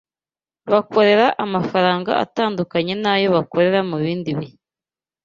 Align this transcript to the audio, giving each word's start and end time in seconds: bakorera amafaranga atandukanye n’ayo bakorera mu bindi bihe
bakorera 0.71 1.25
amafaranga 1.43 2.11
atandukanye 2.23 2.93
n’ayo 3.01 3.27
bakorera 3.35 3.79
mu 3.89 3.95
bindi 4.03 4.31
bihe 4.39 4.57